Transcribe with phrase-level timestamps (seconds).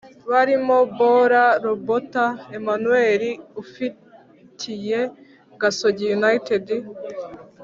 [0.31, 2.25] barimo bola lobota
[2.57, 3.21] emmanuel
[3.61, 4.99] ufitiye
[5.59, 6.65] gasogi united